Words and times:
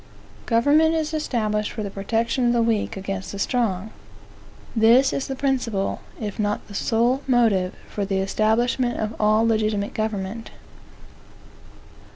Government 0.47 0.95
is 0.95 1.13
established 1.13 1.71
for 1.73 1.83
the 1.83 1.91
protection 1.91 2.47
of 2.47 2.53
the 2.53 2.61
weak 2.63 2.97
against 2.97 3.31
the 3.33 3.37
strong. 3.37 3.91
This 4.75 5.13
is 5.13 5.27
the 5.27 5.35
principal, 5.35 6.01
if 6.19 6.39
not 6.39 6.67
the 6.67 6.73
sole, 6.73 7.21
motive 7.27 7.75
for 7.87 8.03
the 8.03 8.17
establishment 8.17 8.99
of 8.99 9.13
all 9.19 9.45
legitimate 9.45 9.93
government. 9.93 10.49